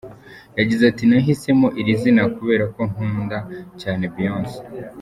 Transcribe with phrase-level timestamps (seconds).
[0.59, 3.37] Yagize ati "Nahisemo iri zina kubera ko nkunda
[3.81, 4.57] cyane, Beyonce.